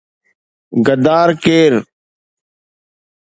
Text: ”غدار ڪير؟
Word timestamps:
”غدار 0.85 1.29
ڪير؟ 1.43 1.71